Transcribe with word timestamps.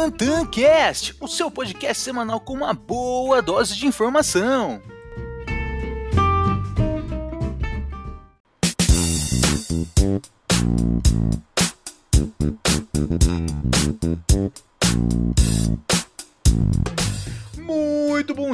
TantanCast, 0.00 1.14
o 1.20 1.28
seu 1.28 1.50
podcast 1.50 2.02
semanal 2.02 2.40
com 2.40 2.54
uma 2.54 2.72
boa 2.72 3.42
dose 3.42 3.76
de 3.76 3.86
informação. 3.86 4.80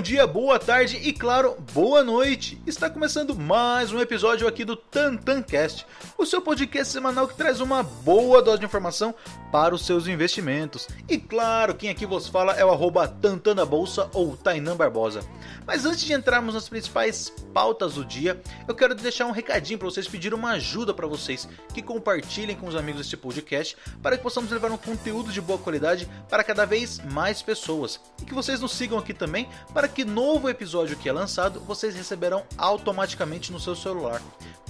Dia, 0.06 0.24
boa 0.24 0.56
tarde 0.56 1.00
e, 1.02 1.12
claro, 1.12 1.56
boa 1.74 2.04
noite! 2.04 2.62
Está 2.64 2.88
começando 2.88 3.34
mais 3.34 3.92
um 3.92 3.98
episódio 3.98 4.46
aqui 4.46 4.64
do 4.64 4.76
TantanCast, 4.76 5.84
o 6.16 6.24
seu 6.24 6.40
podcast 6.40 6.92
semanal 6.92 7.26
que 7.26 7.34
traz 7.34 7.60
uma 7.60 7.82
boa 7.82 8.40
dose 8.40 8.60
de 8.60 8.66
informação 8.66 9.12
para 9.50 9.74
os 9.74 9.84
seus 9.84 10.06
investimentos. 10.06 10.86
E, 11.08 11.18
claro, 11.18 11.74
quem 11.74 11.90
aqui 11.90 12.06
vos 12.06 12.28
fala 12.28 12.52
é 12.52 12.64
o 12.64 12.70
arroba 12.70 13.08
Tantana 13.08 13.66
Bolsa 13.66 14.08
ou 14.14 14.36
Tainan 14.36 14.76
Barbosa. 14.76 15.22
Mas 15.66 15.84
antes 15.84 16.04
de 16.04 16.12
entrarmos 16.12 16.54
nas 16.54 16.68
principais 16.68 17.32
pautas 17.52 17.94
do 17.94 18.04
dia, 18.04 18.40
eu 18.68 18.74
quero 18.76 18.94
deixar 18.94 19.26
um 19.26 19.32
recadinho 19.32 19.78
para 19.78 19.88
vocês, 19.88 20.06
pedir 20.06 20.32
uma 20.32 20.50
ajuda 20.50 20.94
para 20.94 21.08
vocês 21.08 21.48
que 21.74 21.82
compartilhem 21.82 22.54
com 22.54 22.68
os 22.68 22.76
amigos 22.76 23.00
este 23.00 23.16
podcast 23.16 23.76
para 24.00 24.16
que 24.16 24.22
possamos 24.22 24.52
levar 24.52 24.70
um 24.70 24.76
conteúdo 24.76 25.32
de 25.32 25.40
boa 25.40 25.58
qualidade 25.58 26.08
para 26.28 26.44
cada 26.44 26.64
vez 26.64 27.00
mais 27.10 27.42
pessoas. 27.42 28.00
E 28.22 28.24
que 28.24 28.34
vocês 28.34 28.60
nos 28.60 28.72
sigam 28.72 28.98
aqui 28.98 29.12
também 29.12 29.48
para 29.74 29.88
que 29.88 29.95
novo 30.04 30.48
episódio 30.48 30.96
que 30.96 31.08
é 31.08 31.12
lançado 31.12 31.60
vocês 31.60 31.94
receberão 31.94 32.44
automaticamente 32.56 33.52
no 33.52 33.60
seu 33.60 33.74
celular. 33.74 34.20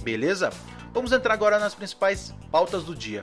Beleza? 0.01 0.51
Vamos 0.93 1.11
entrar 1.11 1.33
agora 1.33 1.59
nas 1.59 1.75
principais 1.75 2.33
pautas 2.51 2.83
do 2.83 2.95
dia. 2.95 3.21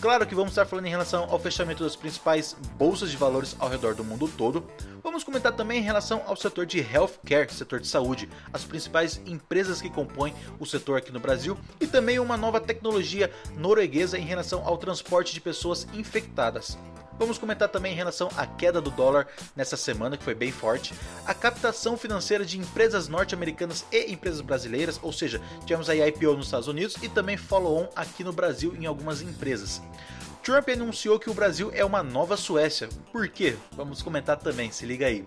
Claro 0.00 0.26
que 0.26 0.34
vamos 0.34 0.50
estar 0.50 0.66
falando 0.66 0.86
em 0.86 0.90
relação 0.90 1.24
ao 1.30 1.38
fechamento 1.38 1.82
das 1.82 1.96
principais 1.96 2.56
bolsas 2.76 3.10
de 3.10 3.16
valores 3.16 3.56
ao 3.58 3.68
redor 3.68 3.94
do 3.94 4.04
mundo 4.04 4.28
todo. 4.28 4.66
Vamos 5.02 5.24
comentar 5.24 5.52
também 5.52 5.78
em 5.78 5.82
relação 5.82 6.22
ao 6.26 6.36
setor 6.36 6.66
de 6.66 6.80
healthcare, 6.80 7.52
setor 7.52 7.80
de 7.80 7.86
saúde, 7.86 8.28
as 8.52 8.64
principais 8.64 9.20
empresas 9.24 9.80
que 9.80 9.88
compõem 9.88 10.34
o 10.58 10.66
setor 10.66 10.98
aqui 10.98 11.12
no 11.12 11.20
Brasil 11.20 11.56
e 11.80 11.86
também 11.86 12.18
uma 12.18 12.36
nova 12.36 12.60
tecnologia 12.60 13.30
norueguesa 13.56 14.18
em 14.18 14.24
relação 14.24 14.66
ao 14.66 14.76
transporte 14.76 15.32
de 15.32 15.40
pessoas 15.40 15.86
infectadas. 15.94 16.76
Vamos 17.18 17.38
comentar 17.38 17.68
também 17.68 17.92
em 17.92 17.96
relação 17.96 18.28
à 18.36 18.46
queda 18.46 18.80
do 18.80 18.90
dólar 18.90 19.28
nessa 19.54 19.76
semana, 19.76 20.16
que 20.16 20.24
foi 20.24 20.34
bem 20.34 20.50
forte, 20.50 20.94
a 21.24 21.32
captação 21.32 21.96
financeira 21.96 22.44
de 22.44 22.58
empresas 22.58 23.08
norte-americanas 23.08 23.84
e 23.92 24.12
empresas 24.12 24.40
brasileiras, 24.40 24.98
ou 25.00 25.12
seja, 25.12 25.40
tivemos 25.64 25.88
aí 25.88 26.06
IPO 26.08 26.34
nos 26.34 26.46
Estados 26.46 26.68
Unidos 26.68 26.96
e 27.02 27.08
também 27.08 27.36
follow-on 27.36 27.88
aqui 27.94 28.24
no 28.24 28.32
Brasil 28.32 28.74
em 28.76 28.86
algumas 28.86 29.22
empresas. 29.22 29.80
Trump 30.44 30.68
anunciou 30.68 31.18
que 31.18 31.30
o 31.30 31.34
Brasil 31.34 31.70
é 31.72 31.82
uma 31.82 32.02
nova 32.02 32.36
Suécia. 32.36 32.86
Por 33.10 33.26
quê? 33.28 33.56
Vamos 33.72 34.02
comentar 34.02 34.36
também, 34.36 34.70
se 34.70 34.84
liga 34.84 35.06
aí. 35.06 35.24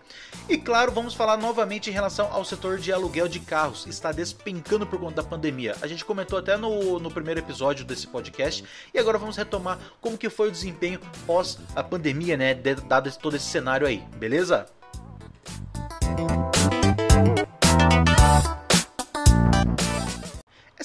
E 0.47 0.59
claro, 0.59 0.91
vamos 0.91 1.15
falar 1.15 1.37
novamente 1.37 1.89
em 1.89 1.93
relação 1.93 2.31
ao 2.31 2.45
setor 2.45 2.77
de 2.77 2.93
aluguel 2.93 3.27
de 3.27 3.39
carros. 3.39 3.87
Está 3.87 4.11
despencando 4.11 4.85
por 4.85 4.99
conta 4.99 5.23
da 5.23 5.27
pandemia. 5.27 5.75
A 5.81 5.87
gente 5.87 6.05
comentou 6.05 6.37
até 6.37 6.55
no, 6.55 6.99
no 6.99 7.09
primeiro 7.09 7.39
episódio 7.39 7.83
desse 7.83 8.05
podcast. 8.05 8.63
E 8.93 8.99
agora 8.99 9.17
vamos 9.17 9.35
retomar 9.35 9.79
como 9.99 10.19
que 10.19 10.29
foi 10.29 10.49
o 10.49 10.51
desempenho 10.51 10.99
pós 11.25 11.57
a 11.75 11.83
pandemia, 11.83 12.37
né? 12.37 12.53
Dado 12.53 13.11
todo 13.17 13.35
esse 13.35 13.45
cenário 13.45 13.87
aí, 13.87 14.03
beleza? 14.17 14.67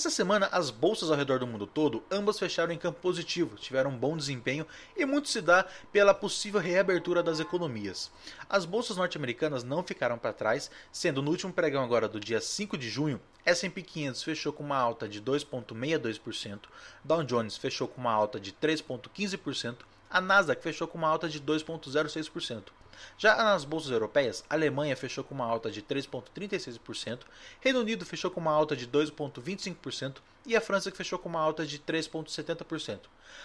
Essa 0.02 0.10
semana, 0.10 0.48
as 0.50 0.68
bolsas 0.68 1.12
ao 1.12 1.16
redor 1.16 1.38
do 1.38 1.46
mundo 1.46 1.64
todo, 1.64 2.02
ambas 2.10 2.36
fecharam 2.36 2.72
em 2.72 2.76
campo 2.76 2.98
positivo, 3.00 3.54
tiveram 3.54 3.90
um 3.90 3.96
bom 3.96 4.16
desempenho 4.16 4.66
e 4.96 5.06
muito 5.06 5.28
se 5.28 5.40
dá 5.40 5.64
pela 5.92 6.12
possível 6.12 6.58
reabertura 6.58 7.22
das 7.22 7.38
economias. 7.38 8.10
As 8.50 8.64
bolsas 8.64 8.96
norte-americanas 8.96 9.62
não 9.62 9.80
ficaram 9.84 10.18
para 10.18 10.32
trás, 10.32 10.72
sendo 10.90 11.22
no 11.22 11.30
último 11.30 11.52
pregão 11.52 11.84
agora 11.84 12.08
do 12.08 12.18
dia 12.18 12.40
5 12.40 12.76
de 12.76 12.90
junho, 12.90 13.20
S&P 13.46 13.80
500 13.80 14.24
fechou 14.24 14.52
com 14.52 14.64
uma 14.64 14.76
alta 14.76 15.08
de 15.08 15.22
2,62%, 15.22 16.62
Dow 17.04 17.22
Jones 17.22 17.56
fechou 17.56 17.86
com 17.86 18.00
uma 18.00 18.12
alta 18.12 18.40
de 18.40 18.50
3,15%, 18.50 19.76
a 20.10 20.20
Nasdaq 20.20 20.60
fechou 20.60 20.88
com 20.88 20.98
uma 20.98 21.06
alta 21.06 21.28
de 21.28 21.40
2,06%. 21.40 22.72
Já 23.18 23.36
nas 23.36 23.64
bolsas 23.64 23.90
europeias, 23.90 24.44
a 24.48 24.54
Alemanha 24.54 24.96
fechou 24.96 25.24
com 25.24 25.34
uma 25.34 25.46
alta 25.46 25.70
de 25.70 25.82
3,36%, 25.82 27.20
Reino 27.60 27.80
Unido 27.80 28.04
fechou 28.04 28.30
com 28.30 28.40
uma 28.40 28.52
alta 28.52 28.76
de 28.76 28.86
2,25% 28.86 30.16
e 30.46 30.56
a 30.56 30.60
França 30.60 30.90
fechou 30.90 31.18
com 31.18 31.28
uma 31.28 31.40
alta 31.40 31.64
de 31.64 31.78
3,70%. 31.78 33.00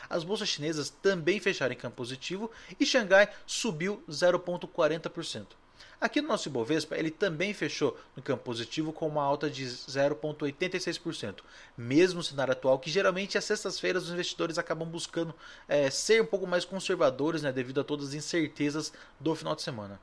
As 0.10 0.24
bolsas 0.24 0.50
chinesas 0.50 0.90
também 0.90 1.40
fecharam 1.40 1.74
em 1.74 1.78
campo 1.78 1.98
positivo 1.98 2.52
e 2.80 2.86
Xangai 2.86 3.30
subiu 3.46 4.04
0,40%. 4.10 5.46
Aqui 6.00 6.22
no 6.22 6.28
nosso 6.28 6.48
Ibovespa, 6.48 6.96
ele 6.96 7.10
também 7.10 7.56
fechou 7.56 7.98
no 8.16 8.22
campo 8.22 8.44
positivo 8.44 8.94
com 8.94 9.08
uma 9.08 9.24
alta 9.24 9.50
de 9.50 9.66
0,86%, 9.66 11.38
mesmo 11.76 12.22
cenário 12.22 12.52
atual, 12.52 12.78
que 12.78 12.92
geralmente 12.92 13.36
às 13.36 13.46
sextas-feiras 13.46 14.04
os 14.04 14.12
investidores 14.12 14.60
acabam 14.60 14.88
buscando 14.88 15.34
é, 15.68 15.90
ser 15.90 16.22
um 16.22 16.26
pouco 16.26 16.46
mais 16.46 16.64
conservadores 16.64 17.42
né, 17.42 17.52
devido 17.52 17.82
a 17.82 17.84
todas 17.84 18.10
as 18.10 18.14
incertezas 18.14 18.94
do 19.20 19.34
final 19.34 19.56
de 19.56 19.64
semana. 19.64 20.00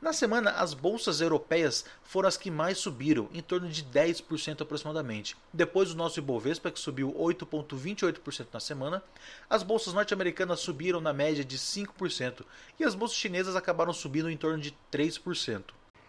Na 0.00 0.12
semana, 0.12 0.50
as 0.50 0.74
bolsas 0.74 1.22
europeias 1.22 1.84
foram 2.04 2.28
as 2.28 2.36
que 2.36 2.50
mais 2.50 2.76
subiram, 2.76 3.30
em 3.32 3.40
torno 3.40 3.68
de 3.68 3.82
10% 3.82 4.60
aproximadamente. 4.60 5.34
Depois 5.52 5.90
o 5.90 5.96
nosso 5.96 6.18
Ibovespa, 6.18 6.70
que 6.70 6.78
subiu 6.78 7.14
8,28% 7.14 8.46
na 8.52 8.60
semana, 8.60 9.02
as 9.48 9.62
bolsas 9.62 9.94
norte-americanas 9.94 10.60
subiram 10.60 11.00
na 11.00 11.14
média 11.14 11.44
de 11.44 11.58
5% 11.58 12.44
e 12.78 12.84
as 12.84 12.94
bolsas 12.94 13.16
chinesas 13.16 13.56
acabaram 13.56 13.92
subindo 13.92 14.30
em 14.30 14.36
torno 14.36 14.58
de 14.58 14.76
3%. 14.92 15.64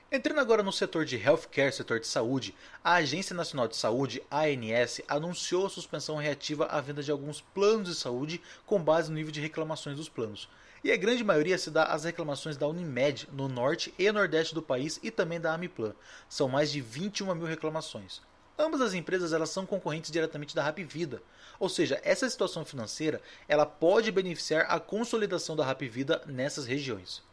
Entrando 0.09 0.40
agora 0.40 0.63
no 0.63 0.72
setor 0.72 1.03
de 1.03 1.18
healthcare, 1.18 1.73
setor 1.73 2.00
de 2.00 2.07
saúde, 2.07 2.56
a 2.81 2.94
Agência 2.94 3.35
Nacional 3.35 3.68
de 3.68 3.75
Saúde, 3.75 4.23
ANS, 4.31 5.01
anunciou 5.07 5.66
a 5.66 5.69
suspensão 5.69 6.16
reativa 6.16 6.66
à 6.66 6.79
venda 6.79 7.03
de 7.03 7.12
alguns 7.12 7.41
planos 7.41 7.90
de 7.90 7.95
saúde 7.95 8.41
com 8.66 8.81
base 8.81 9.09
no 9.09 9.17
nível 9.17 9.34
de 9.34 9.41
reclamações 9.41 9.97
dos 9.97 10.07
planos 10.07 10.47
e 10.84 10.91
a 10.91 10.96
grande 10.96 11.23
maioria 11.23 11.57
se 11.57 11.69
dá 11.69 11.84
às 11.84 12.06
reclamações 12.06 12.56
da 12.56 12.67
Unimed 12.67 13.28
no 13.34 13.50
norte 13.50 13.94
e 14.00 14.09
nordeste 14.09 14.56
do 14.56 14.62
país 14.62 14.97
e 15.03 15.12
também 15.12 15.41
da 15.41 15.53
Amiplan. 15.53 15.94
São 16.29 16.47
mais 16.47 16.72
de 16.72 16.79
21 16.79 17.35
mil 17.35 17.46
reclamações. 17.46 18.22
Ambas 18.57 18.79
as 18.79 18.94
empresas 18.94 19.34
elas 19.34 19.50
são 19.50 19.66
concorrentes 19.66 20.09
diretamente 20.09 20.56
da 20.56 20.63
Rap 20.63 20.81
Vida, 20.84 21.22
ou 21.59 21.67
seja, 21.67 22.00
essa 22.03 22.29
situação 22.29 22.63
financeira 22.63 23.22
ela 23.47 23.66
pode 23.66 24.12
beneficiar 24.12 24.66
a 24.69 24.79
consolidação 24.79 25.56
da 25.56 25.66
Rap 25.66 25.85
Vida 25.88 26.23
nessas 26.25 26.66
regiões. 26.66 27.26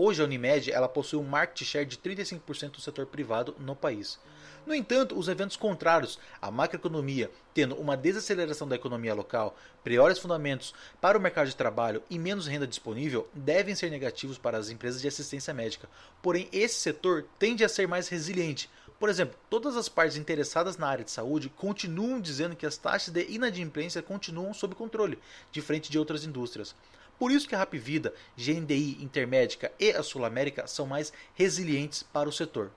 Hoje 0.00 0.22
a 0.22 0.24
Unimed 0.24 0.70
ela 0.70 0.88
possui 0.88 1.18
um 1.18 1.24
market 1.24 1.64
share 1.64 1.84
de 1.84 1.96
35% 1.96 2.70
do 2.70 2.80
setor 2.80 3.04
privado 3.04 3.56
no 3.58 3.74
país. 3.74 4.16
No 4.64 4.72
entanto, 4.72 5.18
os 5.18 5.26
eventos 5.26 5.56
contrários, 5.56 6.20
a 6.40 6.52
macroeconomia 6.52 7.28
tendo 7.52 7.74
uma 7.74 7.96
desaceleração 7.96 8.68
da 8.68 8.76
economia 8.76 9.12
local, 9.12 9.56
piores 9.82 10.20
fundamentos 10.20 10.72
para 11.00 11.18
o 11.18 11.20
mercado 11.20 11.48
de 11.48 11.56
trabalho 11.56 12.00
e 12.08 12.16
menos 12.16 12.46
renda 12.46 12.64
disponível, 12.64 13.28
devem 13.34 13.74
ser 13.74 13.90
negativos 13.90 14.38
para 14.38 14.56
as 14.56 14.70
empresas 14.70 15.02
de 15.02 15.08
assistência 15.08 15.52
médica. 15.52 15.88
Porém, 16.22 16.48
esse 16.52 16.76
setor 16.76 17.26
tende 17.36 17.64
a 17.64 17.68
ser 17.68 17.88
mais 17.88 18.06
resiliente. 18.06 18.70
Por 19.00 19.08
exemplo, 19.08 19.36
todas 19.50 19.76
as 19.76 19.88
partes 19.88 20.16
interessadas 20.16 20.76
na 20.76 20.86
área 20.86 21.04
de 21.04 21.10
saúde 21.10 21.48
continuam 21.48 22.20
dizendo 22.20 22.54
que 22.54 22.66
as 22.66 22.76
taxas 22.76 23.12
de 23.12 23.26
inadimplência 23.28 24.00
continuam 24.00 24.54
sob 24.54 24.76
controle, 24.76 25.18
diferente 25.50 25.90
de 25.90 25.98
outras 25.98 26.24
indústrias. 26.24 26.72
Por 27.18 27.32
isso 27.32 27.48
que 27.48 27.54
a 27.54 27.58
Rapvida, 27.58 28.14
GNDI 28.36 29.02
Intermédica 29.02 29.72
e 29.78 29.90
a 29.90 30.02
Sul 30.02 30.24
América 30.24 30.66
são 30.66 30.86
mais 30.86 31.12
resilientes 31.34 32.02
para 32.02 32.28
o 32.28 32.32
setor. 32.32 32.70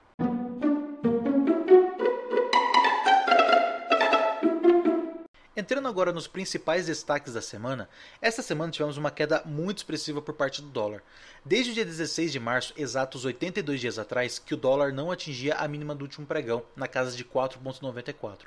Entrando 5.54 5.86
agora 5.86 6.12
nos 6.12 6.26
principais 6.26 6.86
destaques 6.86 7.34
da 7.34 7.40
semana, 7.40 7.88
esta 8.20 8.42
semana 8.42 8.72
tivemos 8.72 8.96
uma 8.96 9.12
queda 9.12 9.42
muito 9.44 9.78
expressiva 9.78 10.20
por 10.20 10.34
parte 10.34 10.60
do 10.60 10.68
dólar. 10.68 11.04
Desde 11.44 11.70
o 11.70 11.74
dia 11.74 11.84
16 11.84 12.32
de 12.32 12.40
março, 12.40 12.74
exatos 12.76 13.24
82 13.24 13.80
dias 13.80 13.96
atrás, 13.96 14.40
que 14.40 14.54
o 14.54 14.56
dólar 14.56 14.92
não 14.92 15.12
atingia 15.12 15.54
a 15.54 15.68
mínima 15.68 15.94
do 15.94 16.02
último 16.02 16.26
pregão, 16.26 16.64
na 16.74 16.88
casa 16.88 17.16
de 17.16 17.24
4,94. 17.24 18.40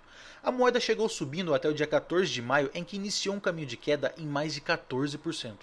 A 0.43 0.51
moeda 0.51 0.79
chegou 0.79 1.07
subindo 1.07 1.53
até 1.53 1.69
o 1.69 1.73
dia 1.73 1.87
14 1.87 2.29
de 2.29 2.41
maio, 2.41 2.69
em 2.73 2.83
que 2.83 2.97
iniciou 2.97 3.35
um 3.35 3.39
caminho 3.39 3.67
de 3.67 3.77
queda 3.77 4.13
em 4.17 4.25
mais 4.25 4.53
de 4.53 4.59
14%. 4.59 5.55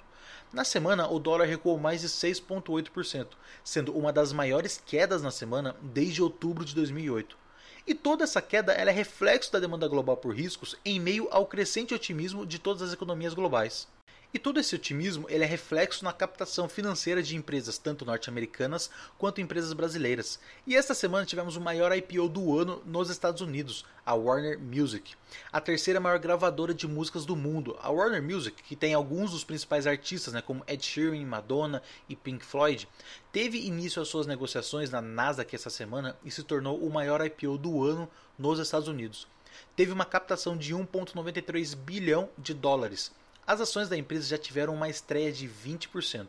Na 0.53 0.65
semana, 0.65 1.09
o 1.09 1.19
dólar 1.19 1.47
recuou 1.47 1.79
mais 1.79 2.03
de 2.03 2.09
6,8%, 2.09 3.29
sendo 3.65 3.97
uma 3.97 4.13
das 4.13 4.35
maiores 4.35 4.83
quedas 4.85 5.23
na 5.23 5.31
semana 5.31 5.75
desde 5.81 6.23
outubro 6.23 6.63
de 6.63 6.75
2008. 6.75 7.39
E 7.87 7.95
toda 7.95 8.25
essa 8.25 8.43
queda 8.43 8.73
é 8.73 8.91
reflexo 8.91 9.51
da 9.51 9.59
demanda 9.59 9.89
global 9.89 10.17
por 10.17 10.35
riscos 10.35 10.77
em 10.85 11.01
meio 11.01 11.27
ao 11.31 11.47
crescente 11.47 11.95
otimismo 11.95 12.45
de 12.45 12.59
todas 12.59 12.83
as 12.83 12.93
economias 12.93 13.33
globais. 13.33 13.89
E 14.35 14.39
todo 14.39 14.59
esse 14.59 14.75
otimismo 14.75 15.27
ele 15.29 15.45
é 15.45 15.47
reflexo 15.47 16.03
na 16.03 16.11
captação 16.11 16.67
financeira 16.67 17.23
de 17.23 17.37
empresas 17.37 17.77
tanto 17.77 18.07
norte-americanas 18.07 18.91
quanto 19.19 19.43
empresas 19.43 19.75
brasileiras. 19.75 20.41
E 20.67 20.75
esta 20.75 20.95
semana 20.95 21.27
tivemos 21.27 21.55
o 21.55 21.61
maior 21.61 21.95
IPO 21.95 22.31
do 22.31 22.59
ano 22.59 22.83
nos 22.87 23.11
Estados 23.11 23.43
Unidos, 23.43 23.85
a 24.07 24.15
Warner 24.15 24.59
Music, 24.59 25.15
a 25.53 25.61
terceira 25.61 26.01
maior 26.01 26.19
gravadora 26.19 26.73
de 26.73 26.89
músicas 26.89 27.27
do 27.27 27.37
mundo. 27.37 27.77
A 27.83 27.91
Warner 27.91 28.23
Music, 28.23 28.63
que 28.63 28.75
tem 28.75 28.95
alguns 28.95 29.33
dos 29.33 29.45
principais 29.45 29.87
artistas, 29.87 30.33
né, 30.33 30.41
como 30.41 30.65
Ed 30.67 30.83
Sheeran, 30.83 31.27
Madonna 31.27 31.83
e 32.09 32.17
Pink 32.17 32.43
Floyd, 32.43 32.89
teve 33.31 33.59
início 33.59 34.01
às 34.01 34.09
suas 34.09 34.27
negociações 34.27 34.89
na 34.89 35.03
Nasdaq 35.03 35.55
essa 35.55 35.69
semana 35.69 36.17
e 36.25 36.31
se 36.31 36.43
tornou 36.43 36.79
o 36.79 36.91
maior 36.91 37.23
IPO 37.23 37.59
do 37.59 37.85
ano 37.85 38.09
nos 38.39 38.59
Estados 38.59 38.89
Unidos. 38.89 39.29
Teve 39.77 39.93
uma 39.93 40.07
captação 40.07 40.57
de 40.57 40.75
1,93 40.75 41.77
bilhão 41.77 42.31
de 42.39 42.55
dólares 42.55 43.13
as 43.47 43.61
ações 43.61 43.89
da 43.89 43.97
empresa 43.97 44.29
já 44.29 44.39
tiveram 44.39 44.75
uma 44.75 44.89
estreia 44.89 45.33
de 45.33 45.49
20%. 45.49 46.29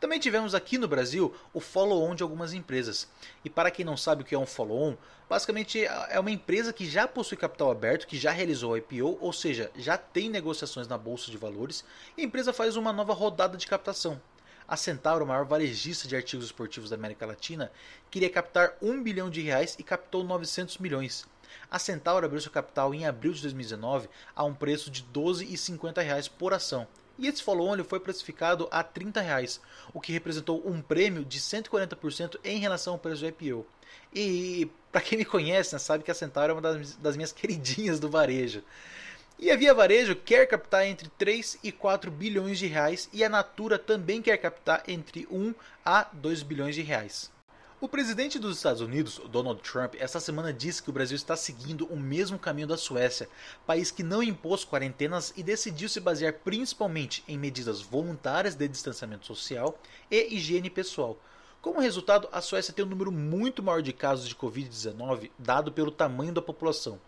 Também 0.00 0.18
tivemos 0.18 0.54
aqui 0.54 0.76
no 0.76 0.86
Brasil 0.86 1.34
o 1.52 1.60
follow-on 1.60 2.14
de 2.14 2.22
algumas 2.22 2.52
empresas. 2.52 3.08
E 3.44 3.48
para 3.48 3.70
quem 3.70 3.84
não 3.84 3.96
sabe 3.96 4.22
o 4.22 4.24
que 4.24 4.34
é 4.34 4.38
um 4.38 4.44
follow-on, 4.44 4.96
basicamente 5.28 5.84
é 5.84 6.20
uma 6.20 6.30
empresa 6.30 6.72
que 6.72 6.88
já 6.88 7.08
possui 7.08 7.36
capital 7.36 7.70
aberto, 7.70 8.06
que 8.06 8.18
já 8.18 8.30
realizou 8.30 8.76
IPO, 8.76 9.18
ou 9.20 9.32
seja, 9.32 9.70
já 9.76 9.96
tem 9.96 10.28
negociações 10.28 10.86
na 10.86 10.98
bolsa 10.98 11.30
de 11.30 11.38
valores, 11.38 11.84
e 12.16 12.20
a 12.20 12.24
empresa 12.24 12.52
faz 12.52 12.76
uma 12.76 12.92
nova 12.92 13.14
rodada 13.14 13.56
de 13.56 13.66
captação. 13.66 14.20
A 14.66 14.76
Centauro, 14.76 15.24
o 15.24 15.28
maior 15.28 15.44
varejista 15.44 16.08
de 16.08 16.16
artigos 16.16 16.46
esportivos 16.46 16.90
da 16.90 16.96
América 16.96 17.26
Latina, 17.26 17.70
queria 18.10 18.30
captar 18.30 18.74
1 18.82 19.02
bilhão 19.02 19.30
de 19.30 19.40
reais 19.40 19.76
e 19.78 19.82
captou 19.82 20.24
900 20.24 20.78
milhões. 20.78 21.26
A 21.70 21.78
Centauro 21.78 22.26
abriu 22.26 22.40
seu 22.40 22.50
capital 22.50 22.94
em 22.94 23.06
abril 23.06 23.32
de 23.32 23.42
2019 23.42 24.08
a 24.34 24.44
um 24.44 24.54
preço 24.54 24.90
de 24.90 25.02
R$ 25.02 25.08
12,50 25.12 26.30
por 26.38 26.52
ação. 26.52 26.86
E 27.18 27.28
esse 27.28 27.42
follow-on 27.42 27.82
foi 27.84 28.00
precificado 28.00 28.68
a 28.70 28.82
30 28.82 29.20
reais, 29.20 29.60
o 29.92 30.00
que 30.00 30.12
representou 30.12 30.62
um 30.66 30.82
prêmio 30.82 31.24
de 31.24 31.38
140% 31.38 32.38
em 32.42 32.58
relação 32.58 32.94
ao 32.94 32.98
preço 32.98 33.20
do 33.20 33.28
IPO. 33.28 33.66
E 34.12 34.68
para 34.90 35.00
quem 35.00 35.18
me 35.18 35.24
conhece, 35.24 35.74
né, 35.74 35.78
sabe 35.78 36.02
que 36.02 36.10
a 36.10 36.14
Centauro 36.14 36.50
é 36.50 36.54
uma 36.54 36.62
das, 36.62 36.96
das 36.96 37.16
minhas 37.16 37.30
queridinhas 37.32 38.00
do 38.00 38.08
varejo. 38.08 38.62
E 39.38 39.50
a 39.50 39.56
Via 39.56 39.74
Varejo 39.74 40.14
quer 40.14 40.46
captar 40.46 40.86
entre 40.86 41.08
3 41.18 41.58
e 41.62 41.72
4 41.72 42.10
bilhões 42.10 42.58
de 42.58 42.66
reais 42.66 43.08
e 43.12 43.24
a 43.24 43.28
Natura 43.28 43.78
também 43.78 44.22
quer 44.22 44.36
captar 44.36 44.84
entre 44.86 45.26
1 45.30 45.52
a 45.84 46.08
2 46.12 46.44
bilhões 46.44 46.74
de 46.74 46.82
reais. 46.82 47.32
O 47.84 47.88
presidente 47.94 48.38
dos 48.38 48.56
Estados 48.56 48.80
Unidos, 48.80 49.20
Donald 49.30 49.60
Trump, 49.60 49.94
esta 49.98 50.18
semana 50.18 50.54
disse 50.54 50.82
que 50.82 50.88
o 50.88 50.92
Brasil 50.92 51.16
está 51.16 51.36
seguindo 51.36 51.84
o 51.88 52.00
mesmo 52.00 52.38
caminho 52.38 52.66
da 52.66 52.78
Suécia, 52.78 53.28
país 53.66 53.90
que 53.90 54.02
não 54.02 54.22
impôs 54.22 54.64
quarentenas 54.64 55.34
e 55.36 55.42
decidiu 55.42 55.86
se 55.86 56.00
basear 56.00 56.32
principalmente 56.32 57.22
em 57.28 57.36
medidas 57.36 57.82
voluntárias 57.82 58.54
de 58.54 58.66
distanciamento 58.66 59.26
social 59.26 59.78
e 60.10 60.34
higiene 60.34 60.70
pessoal. 60.70 61.18
Como 61.60 61.78
resultado, 61.78 62.26
a 62.32 62.40
Suécia 62.40 62.72
tem 62.72 62.86
um 62.86 62.88
número 62.88 63.12
muito 63.12 63.62
maior 63.62 63.82
de 63.82 63.92
casos 63.92 64.26
de 64.26 64.34
Covid-19, 64.34 65.30
dado 65.38 65.70
pelo 65.70 65.90
tamanho 65.90 66.32
da 66.32 66.40
população. 66.40 66.98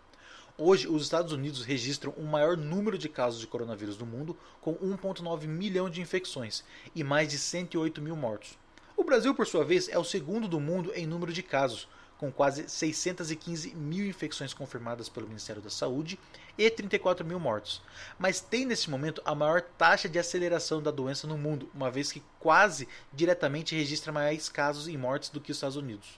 Hoje, 0.59 0.87
os 0.87 1.01
Estados 1.01 1.33
Unidos 1.33 1.65
registram 1.65 2.13
o 2.15 2.23
maior 2.23 2.55
número 2.55 2.99
de 2.99 3.09
casos 3.09 3.39
de 3.39 3.47
coronavírus 3.47 3.97
do 3.97 4.05
mundo, 4.05 4.37
com 4.61 4.75
1,9 4.75 5.47
milhão 5.47 5.89
de 5.89 6.01
infecções 6.01 6.63
e 6.93 7.03
mais 7.03 7.27
de 7.29 7.39
108 7.39 7.99
mil 7.99 8.15
mortos. 8.15 8.55
O 8.97 9.03
Brasil, 9.03 9.31
por 9.35 9.45
sua 9.45 9.63
vez, 9.63 9.87
é 9.89 9.99
o 9.99 10.03
segundo 10.03 10.47
do 10.47 10.59
mundo 10.59 10.91
em 10.95 11.05
número 11.05 11.31
de 11.31 11.43
casos, 11.43 11.87
com 12.17 12.31
quase 12.31 12.67
615 12.67 13.75
mil 13.75 14.07
infecções 14.07 14.55
confirmadas 14.55 15.07
pelo 15.07 15.27
Ministério 15.27 15.61
da 15.61 15.69
Saúde 15.69 16.17
e 16.57 16.67
34 16.67 17.23
mil 17.23 17.39
mortos. 17.39 17.79
Mas 18.17 18.41
tem 18.41 18.65
nesse 18.65 18.89
momento 18.89 19.21
a 19.23 19.35
maior 19.35 19.61
taxa 19.61 20.09
de 20.09 20.17
aceleração 20.17 20.81
da 20.81 20.89
doença 20.89 21.27
no 21.27 21.37
mundo, 21.37 21.69
uma 21.75 21.91
vez 21.91 22.11
que 22.11 22.23
quase 22.39 22.87
diretamente 23.13 23.75
registra 23.75 24.11
mais 24.11 24.49
casos 24.49 24.87
e 24.87 24.97
mortes 24.97 25.29
do 25.29 25.39
que 25.39 25.51
os 25.51 25.57
Estados 25.57 25.77
Unidos. 25.77 26.17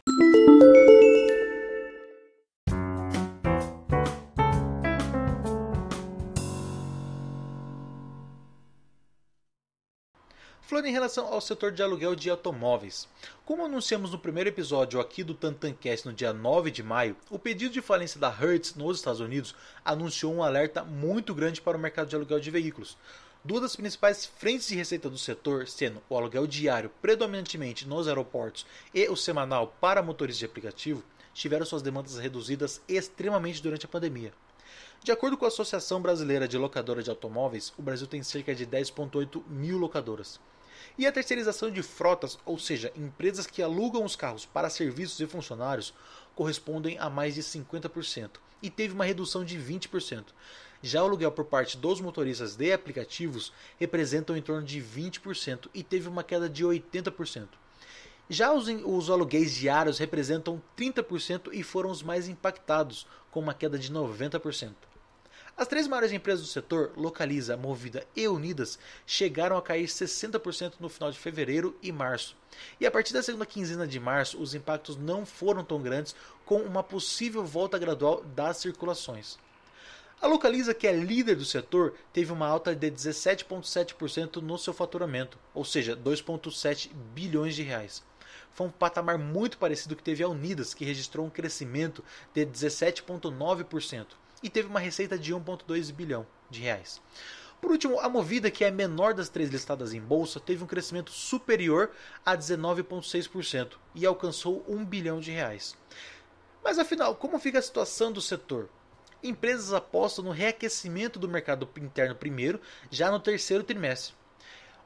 Falando 10.70 10.86
em 10.86 10.92
relação 10.92 11.26
ao 11.26 11.42
setor 11.42 11.72
de 11.72 11.82
aluguel 11.82 12.14
de 12.16 12.30
automóveis. 12.30 13.08
Como 13.44 13.66
anunciamos 13.66 14.12
no 14.12 14.20
primeiro 14.20 14.52
episódio 14.52 15.00
aqui 15.00 15.24
do 15.24 15.34
Tantancast 15.34 16.06
no 16.06 16.14
dia 16.14 16.32
9 16.32 16.70
de 16.70 16.84
maio, 16.84 17.18
o 17.28 17.40
pedido 17.40 17.74
de 17.74 17.82
falência 17.82 18.20
da 18.20 18.30
Hertz 18.30 18.76
nos 18.76 18.98
Estados 18.98 19.20
Unidos 19.20 19.56
anunciou 19.84 20.32
um 20.32 20.44
alerta 20.44 20.84
muito 20.84 21.34
grande 21.34 21.60
para 21.60 21.76
o 21.76 21.80
mercado 21.80 22.08
de 22.08 22.16
aluguel 22.16 22.40
de 22.40 22.52
veículos. 22.52 22.96
Duas 23.44 23.64
das 23.64 23.76
principais 23.76 24.28
frentes 24.28 24.68
de 24.68 24.76
receita 24.76 25.10
do 25.10 25.18
setor, 25.18 25.68
sendo 25.68 26.04
o 26.08 26.16
aluguel 26.16 26.46
diário 26.46 26.92
predominantemente 27.02 27.88
nos 27.88 28.08
aeroportos 28.08 28.64
e 28.94 29.10
o 29.10 29.16
semanal 29.16 29.74
para 29.82 30.04
motores 30.04 30.38
de 30.38 30.46
aplicativo, 30.46 31.04
tiveram 31.34 31.66
suas 31.66 31.82
demandas 31.82 32.20
reduzidas 32.20 32.80
extremamente 32.88 33.64
durante 33.64 33.88
a 33.88 33.90
pandemia. 33.90 34.32
De 35.04 35.12
acordo 35.12 35.36
com 35.36 35.46
a 35.46 35.48
Associação 35.48 36.00
Brasileira 36.00 36.48
de 36.48 36.60
Locadora 36.60 37.02
de 37.02 37.10
Automóveis, 37.10 37.74
o 37.76 37.82
Brasil 37.82 38.06
tem 38.06 38.22
cerca 38.22 38.54
de 38.54 38.68
10,8 38.68 39.42
mil 39.48 39.80
locadoras. 39.80 40.40
E 40.98 41.08
a 41.08 41.12
terceirização 41.12 41.72
de 41.72 41.82
frotas, 41.82 42.38
ou 42.46 42.58
seja, 42.58 42.92
empresas 42.96 43.48
que 43.48 43.62
alugam 43.62 44.04
os 44.04 44.16
carros 44.16 44.46
para 44.46 44.70
serviços 44.70 45.20
e 45.20 45.28
funcionários, 45.28 45.94
correspondem 46.36 46.98
a 47.00 47.10
mais 47.10 47.36
de 47.36 47.42
50% 47.42 48.32
e 48.62 48.70
teve 48.70 48.94
uma 48.94 49.06
redução 49.06 49.44
de 49.44 49.58
20%. 49.58 50.26
Já 50.82 51.02
o 51.02 51.06
aluguel 51.06 51.32
por 51.32 51.46
parte 51.46 51.78
dos 51.78 52.00
motoristas 52.00 52.56
de 52.56 52.72
aplicativos 52.72 53.52
representam 53.78 54.38
em 54.38 54.42
torno 54.42 54.66
de 54.66 54.82
20% 54.82 55.70
e 55.74 55.84
teve 55.84 56.08
uma 56.08 56.24
queda 56.24 56.48
de 56.48 56.64
80%. 56.64 57.48
Já 58.30 58.54
os, 58.54 58.68
os 58.68 59.10
aluguéis 59.10 59.54
diários 59.54 59.98
representam 59.98 60.62
30% 60.78 61.50
e 61.52 61.64
foram 61.64 61.90
os 61.90 62.04
mais 62.04 62.28
impactados, 62.30 63.08
com 63.32 63.40
uma 63.40 63.54
queda 63.54 63.78
de 63.78 63.92
90%. 63.92 64.89
As 65.60 65.68
três 65.68 65.90
maiores 65.90 66.14
empresas 66.14 66.46
do 66.46 66.50
setor, 66.50 66.94
Localiza, 66.96 67.58
Movida 67.58 68.08
e 68.16 68.26
Unidas, 68.30 68.80
chegaram 69.06 69.58
a 69.58 69.62
cair 69.62 69.88
60% 69.88 70.76
no 70.80 70.88
final 70.88 71.12
de 71.12 71.20
fevereiro 71.20 71.78
e 71.84 71.92
março. 71.92 72.38
E 72.80 72.86
a 72.86 72.92
partir 72.92 73.12
da 73.12 73.22
segunda 73.22 73.46
quinzena 73.46 73.86
de 73.86 74.00
março, 74.00 74.42
os 74.42 74.56
impactos 74.56 74.96
não 74.96 75.26
foram 75.26 75.62
tão 75.62 75.82
grandes, 75.82 76.16
com 76.46 76.62
uma 76.62 76.82
possível 76.82 77.44
volta 77.44 77.78
gradual 77.78 78.24
das 78.24 78.56
circulações. 78.56 79.38
A 80.22 80.28
Localiza, 80.28 80.74
que 80.74 80.88
é 80.88 80.94
líder 80.94 81.36
do 81.36 81.44
setor, 81.44 81.94
teve 82.14 82.32
uma 82.32 82.48
alta 82.48 82.74
de 82.74 82.90
17,7% 82.90 84.38
no 84.38 84.58
seu 84.58 84.74
faturamento, 84.74 85.38
ou 85.54 85.66
seja, 85.66 85.94
2,7 85.94 86.90
bilhões 87.14 87.54
de 87.54 87.64
reais. 87.64 88.02
Foi 88.54 88.66
um 88.66 88.72
patamar 88.72 89.18
muito 89.18 89.58
parecido 89.58 89.98
que 89.98 90.04
teve 90.04 90.24
a 90.24 90.30
Unidas, 90.30 90.74
que 90.74 90.86
registrou 90.86 91.26
um 91.26 91.30
crescimento 91.30 92.02
de 92.34 92.46
17,9% 92.46 94.06
e 94.42 94.50
teve 94.50 94.68
uma 94.68 94.80
receita 94.80 95.18
de 95.18 95.34
1,2 95.34 95.92
bilhão 95.92 96.26
de 96.50 96.62
reais. 96.62 97.02
Por 97.62 97.72
último, 97.72 98.00
a 98.00 98.08
Movida, 98.08 98.50
que 98.50 98.64
é 98.64 98.70
a 98.70 98.72
menor 98.72 99.14
das 99.14 99.28
três 99.28 99.50
listadas 99.50 99.94
em 99.94 100.00
bolsa, 100.00 100.40
teve 100.40 100.64
um 100.64 100.68
crescimento 100.68 101.12
superior 101.12 101.92
a 102.26 102.36
19,6% 102.36 103.74
e 103.94 104.06
alcançou 104.06 104.64
1 104.68 104.86
bilhão 104.86 105.20
de 105.20 105.32
reais. 105.32 105.76
Mas 106.64 106.80
afinal, 106.80 107.16
como 107.16 107.40
fica 107.40 107.60
a 107.60 107.62
situação 107.62 108.12
do 108.12 108.22
setor? 108.22 108.70
Empresas 109.22 109.74
apostam 109.74 110.24
no 110.24 110.32
reaquecimento 110.32 111.20
do 111.20 111.28
mercado 111.28 111.68
interno 111.78 112.16
primeiro, 112.16 112.62
já 112.90 113.12
no 113.12 113.20
terceiro 113.20 113.64
trimestre. 113.64 114.14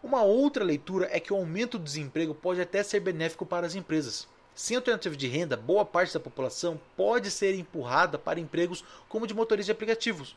Uma 0.01 0.23
outra 0.23 0.63
leitura 0.63 1.07
é 1.11 1.19
que 1.19 1.31
o 1.31 1.37
aumento 1.37 1.77
do 1.77 1.83
desemprego 1.83 2.33
pode 2.33 2.59
até 2.59 2.81
ser 2.81 2.99
benéfico 2.99 3.45
para 3.45 3.67
as 3.67 3.75
empresas. 3.75 4.27
Sem 4.55 4.77
alternativa 4.77 5.15
de 5.15 5.27
renda, 5.27 5.57
boa 5.57 5.83
parte 5.83 6.13
da 6.13 6.19
população 6.19 6.79
pode 6.95 7.31
ser 7.31 7.55
empurrada 7.55 8.19
para 8.19 8.39
empregos 8.39 8.83
como 9.09 9.25
de 9.25 9.33
motorista 9.33 9.67
de 9.67 9.71
aplicativos. 9.71 10.35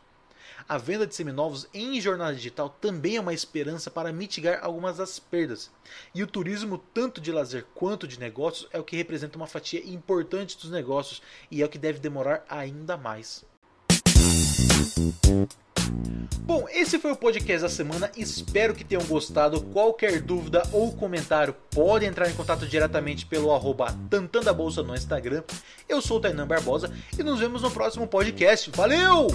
A 0.66 0.78
venda 0.78 1.06
de 1.06 1.14
seminovos 1.14 1.68
em 1.72 2.00
jornada 2.00 2.34
digital 2.34 2.70
também 2.80 3.16
é 3.16 3.20
uma 3.20 3.34
esperança 3.34 3.90
para 3.90 4.12
mitigar 4.12 4.64
algumas 4.64 4.96
das 4.96 5.18
perdas. 5.18 5.70
E 6.14 6.22
o 6.22 6.26
turismo, 6.26 6.78
tanto 6.94 7.20
de 7.20 7.30
lazer 7.30 7.66
quanto 7.74 8.08
de 8.08 8.18
negócios, 8.18 8.68
é 8.72 8.80
o 8.80 8.84
que 8.84 8.96
representa 8.96 9.36
uma 9.36 9.46
fatia 9.46 9.84
importante 9.84 10.56
dos 10.56 10.70
negócios 10.70 11.20
e 11.50 11.62
é 11.62 11.66
o 11.66 11.68
que 11.68 11.78
deve 11.78 11.98
demorar 11.98 12.44
ainda 12.48 12.96
mais. 12.96 13.44
Bom, 16.46 16.68
esse 16.70 16.96
foi 17.00 17.10
o 17.10 17.16
podcast 17.16 17.62
da 17.62 17.68
semana, 17.68 18.08
espero 18.16 18.72
que 18.72 18.84
tenham 18.84 19.04
gostado. 19.04 19.60
Qualquer 19.60 20.22
dúvida 20.22 20.62
ou 20.72 20.92
comentário 20.92 21.56
pode 21.72 22.06
entrar 22.06 22.30
em 22.30 22.34
contato 22.34 22.64
diretamente 22.66 23.26
pelo 23.26 23.52
arroba 23.52 23.92
Tantandabolsa 24.08 24.80
no 24.80 24.94
Instagram. 24.94 25.42
Eu 25.88 26.00
sou 26.00 26.18
o 26.18 26.20
Tainan 26.20 26.46
Barbosa 26.46 26.92
e 27.18 27.22
nos 27.24 27.40
vemos 27.40 27.62
no 27.62 27.70
próximo 27.72 28.06
podcast. 28.06 28.70
Valeu! 28.70 29.26